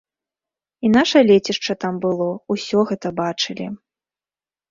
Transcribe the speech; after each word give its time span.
І 0.87 0.89
наша 0.93 1.19
лецішча 1.31 1.73
там 1.85 1.99
было, 2.05 2.29
усё 2.55 2.79
гэта 2.93 3.07
бачылі. 3.21 3.65